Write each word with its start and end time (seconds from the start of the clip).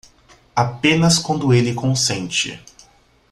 Apenas 0.55 1.19
quando 1.19 1.53
ele 1.53 1.75
consente. 1.75 2.59